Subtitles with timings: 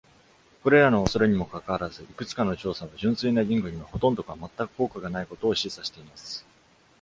[0.63, 6.43] これらの恐れにもかかわらず、いくつかの調査は、純粋なリングにはほとんどか全く効果がないことを示唆しています。